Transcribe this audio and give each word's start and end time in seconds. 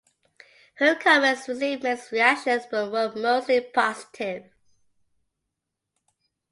Her 0.77 0.95
comments 0.95 1.47
received 1.47 1.83
mixed 1.83 2.11
reactions 2.11 2.63
but 2.71 2.91
were 2.91 3.13
mostly 3.15 3.59
positive. 3.61 4.49